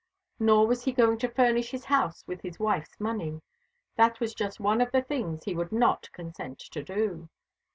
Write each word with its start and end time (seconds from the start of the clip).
Nor 0.39 0.65
was 0.65 0.83
he 0.85 0.93
going 0.93 1.19
to 1.19 1.29
furnish 1.29 1.69
his 1.69 1.85
house 1.85 2.23
with 2.25 2.41
his 2.41 2.59
wife's 2.59 2.99
money. 2.99 3.39
That 3.97 4.19
was 4.19 4.33
just 4.33 4.59
one 4.59 4.81
of 4.81 4.91
the 4.91 5.03
things 5.03 5.43
he 5.43 5.53
would 5.53 5.71
not 5.71 6.11
consent 6.11 6.57
to 6.71 6.81
do. 6.81 7.29